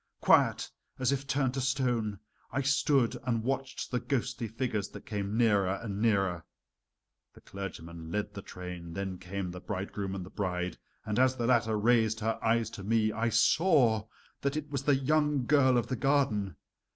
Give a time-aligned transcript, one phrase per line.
[0.19, 2.17] Quiet, as if turned to stone,
[2.51, 6.43] I stood and watched the ghostly figures that came nearer and nearer.
[7.35, 11.45] The clergyman led the train, then came the bridegroom and the bride, and as the
[11.45, 14.07] latter raised her eyes to me I saw
[14.41, 16.55] that it was the young girl of the garden.